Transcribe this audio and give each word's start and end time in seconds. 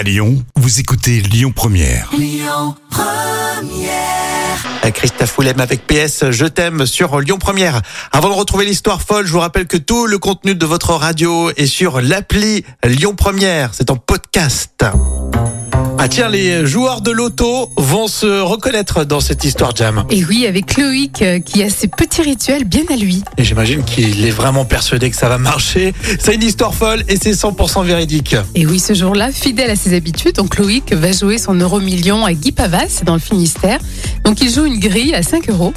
À 0.00 0.02
Lyon, 0.02 0.42
vous 0.56 0.80
écoutez 0.80 1.20
Lyon 1.20 1.52
Première. 1.54 2.08
Euh, 4.82 4.90
Christophe 4.92 5.30
Foulem 5.30 5.60
avec 5.60 5.86
PS 5.86 6.30
Je 6.30 6.46
t'aime 6.46 6.86
sur 6.86 7.20
Lyon 7.20 7.36
Première. 7.36 7.82
Avant 8.10 8.30
de 8.30 8.34
retrouver 8.34 8.64
l'histoire 8.64 9.02
folle, 9.02 9.26
je 9.26 9.32
vous 9.32 9.40
rappelle 9.40 9.66
que 9.66 9.76
tout 9.76 10.06
le 10.06 10.16
contenu 10.16 10.54
de 10.54 10.64
votre 10.64 10.94
radio 10.94 11.50
est 11.50 11.66
sur 11.66 12.00
l'appli 12.00 12.64
Lyon 12.82 13.14
Première. 13.14 13.74
C'est 13.74 13.90
en 13.90 13.96
podcast. 13.96 14.86
Ah 16.02 16.08
tiens, 16.08 16.30
les 16.30 16.64
joueurs 16.64 17.02
de 17.02 17.10
loto 17.10 17.68
vont 17.76 18.08
se 18.08 18.40
reconnaître 18.40 19.04
dans 19.04 19.20
cette 19.20 19.44
histoire 19.44 19.76
jam. 19.76 20.02
Et 20.08 20.24
oui, 20.24 20.46
avec 20.46 20.78
Loïc 20.78 21.20
euh, 21.20 21.40
qui 21.40 21.62
a 21.62 21.68
ses 21.68 21.88
petits 21.88 22.22
rituels 22.22 22.64
bien 22.64 22.84
à 22.90 22.96
lui. 22.96 23.22
Et 23.36 23.44
j'imagine 23.44 23.84
qu'il 23.84 24.24
est 24.24 24.30
vraiment 24.30 24.64
persuadé 24.64 25.10
que 25.10 25.16
ça 25.16 25.28
va 25.28 25.36
marcher. 25.36 25.92
C'est 26.18 26.36
une 26.36 26.42
histoire 26.42 26.74
folle 26.74 27.04
et 27.08 27.16
c'est 27.16 27.32
100% 27.32 27.84
véridique. 27.84 28.34
Et 28.54 28.64
oui, 28.64 28.80
ce 28.80 28.94
jour-là, 28.94 29.30
fidèle 29.30 29.68
à 29.68 29.76
ses 29.76 29.94
habitudes, 29.94 30.36
donc 30.36 30.56
Loïc 30.56 30.90
va 30.94 31.12
jouer 31.12 31.36
son 31.36 31.52
euro 31.52 31.80
million 31.80 32.24
à 32.24 32.32
Guy 32.32 32.52
Pavas 32.52 33.02
dans 33.04 33.12
le 33.12 33.20
Finistère. 33.20 33.78
Donc 34.24 34.40
il 34.40 34.50
joue 34.50 34.64
une 34.64 34.78
grille 34.78 35.14
à 35.14 35.22
5 35.22 35.50
euros. 35.50 35.74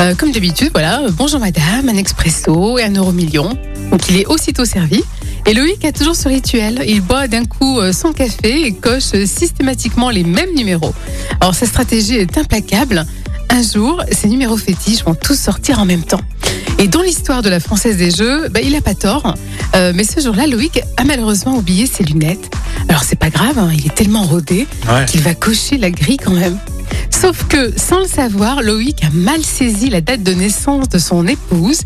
Euh, 0.00 0.16
comme 0.16 0.32
d'habitude, 0.32 0.70
voilà, 0.72 1.02
bonjour 1.12 1.38
madame, 1.38 1.88
un 1.88 1.96
expresso 1.96 2.78
et 2.78 2.82
un 2.82 2.94
euro 2.94 3.12
million. 3.12 3.56
Donc 3.92 4.08
il 4.08 4.16
est 4.16 4.26
aussitôt 4.26 4.64
servi. 4.64 5.04
Et 5.46 5.54
Loïc 5.54 5.84
a 5.84 5.92
toujours 5.92 6.14
ce 6.14 6.28
rituel. 6.28 6.82
Il 6.86 7.00
boit 7.00 7.26
d'un 7.26 7.44
coup 7.44 7.80
euh, 7.80 7.92
son 7.92 8.12
café 8.12 8.66
et 8.66 8.72
coche 8.72 9.12
systématiquement 9.26 10.10
les 10.10 10.22
mêmes 10.24 10.54
numéros. 10.54 10.94
Alors 11.40 11.54
sa 11.54 11.66
stratégie 11.66 12.14
est 12.16 12.38
implacable. 12.38 13.04
Un 13.50 13.62
jour, 13.62 14.02
ces 14.10 14.28
numéros 14.28 14.56
fétiches 14.56 15.04
vont 15.04 15.14
tous 15.14 15.38
sortir 15.38 15.78
en 15.80 15.84
même 15.84 16.04
temps. 16.04 16.20
Et 16.78 16.88
dans 16.88 17.02
l'histoire 17.02 17.42
de 17.42 17.50
la 17.50 17.60
Française 17.60 17.96
des 17.98 18.10
Jeux, 18.10 18.48
bah, 18.48 18.60
il 18.62 18.74
a 18.76 18.80
pas 18.80 18.94
tort. 18.94 19.34
Euh, 19.74 19.92
mais 19.94 20.04
ce 20.04 20.20
jour-là, 20.20 20.46
Loïc 20.46 20.80
a 20.96 21.04
malheureusement 21.04 21.56
oublié 21.58 21.86
ses 21.86 22.04
lunettes. 22.04 22.50
Alors 22.88 23.02
c'est 23.04 23.18
pas 23.18 23.30
grave, 23.30 23.58
hein, 23.58 23.70
il 23.76 23.84
est 23.86 23.94
tellement 23.94 24.22
rodé 24.24 24.66
Ouais. 24.88 25.04
qu'il 25.06 25.20
va 25.20 25.34
cocher 25.34 25.76
la 25.76 25.90
grille 25.90 26.16
quand 26.16 26.32
même. 26.32 26.56
Sauf 27.10 27.44
que, 27.46 27.72
sans 27.78 28.00
le 28.00 28.06
savoir, 28.06 28.62
Loïc 28.62 29.04
a 29.04 29.10
mal 29.12 29.42
saisi 29.42 29.90
la 29.90 30.00
date 30.00 30.22
de 30.22 30.32
naissance 30.32 30.88
de 30.88 30.98
son 30.98 31.26
épouse. 31.26 31.82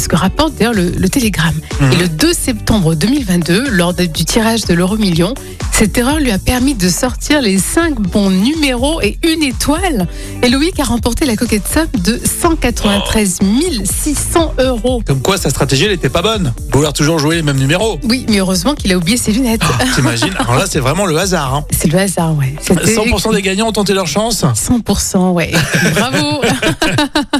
C'est 0.00 0.04
ce 0.04 0.08
que 0.08 0.16
rapporte 0.16 0.54
d'ailleurs 0.54 0.72
le, 0.72 0.92
le 0.96 1.08
Télégramme. 1.10 1.60
Mhm. 1.78 1.92
Et 1.92 1.96
le 1.96 2.08
2 2.08 2.32
septembre 2.32 2.94
2022, 2.94 3.68
lors 3.68 3.92
de- 3.92 4.06
du 4.06 4.24
tirage 4.24 4.64
de 4.64 4.72
l'euro 4.72 4.96
million, 4.96 5.34
cette 5.72 5.98
erreur 5.98 6.18
lui 6.20 6.30
a 6.30 6.38
permis 6.38 6.72
de 6.74 6.88
sortir 6.88 7.42
les 7.42 7.58
5 7.58 8.00
bons 8.00 8.30
numéros 8.30 9.02
et 9.02 9.18
une 9.22 9.42
étoile. 9.42 10.08
Et 10.42 10.48
Loïc 10.48 10.80
a 10.80 10.84
remporté 10.84 11.26
la 11.26 11.36
coquette 11.36 11.68
somme 11.70 11.86
de 12.02 12.18
193 12.24 13.40
600 13.84 14.54
euros. 14.58 15.02
Comme 15.06 15.20
quoi 15.20 15.36
sa 15.36 15.50
stratégie 15.50 15.84
elle 15.84 15.92
était 15.92 16.08
pas 16.08 16.22
bonne. 16.22 16.54
Vouloir 16.72 16.94
toujours 16.94 17.18
jouer 17.18 17.36
les 17.36 17.42
mêmes 17.42 17.58
numéros. 17.58 17.98
Oui, 18.04 18.24
mais 18.30 18.38
heureusement 18.38 18.74
qu'il 18.74 18.90
a 18.94 18.96
oublié 18.96 19.18
ses 19.18 19.32
lunettes. 19.32 19.60
T'imagines 19.94 20.32
Alors 20.38 20.54
là 20.56 20.64
c'est 20.66 20.80
vraiment 20.80 21.04
le 21.04 21.18
hasard. 21.18 21.54
Hein. 21.54 21.64
C'est 21.78 21.92
le 21.92 21.98
hasard, 21.98 22.34
ouais. 22.38 22.54
C'était 22.62 22.94
100% 22.94 23.34
des 23.34 23.42
gagnants 23.42 23.68
ont 23.68 23.72
tenté 23.72 23.92
leur 23.92 24.06
chance. 24.06 24.44
100%, 24.54 25.32
ouais. 25.32 25.50
Bravo. 25.94 26.40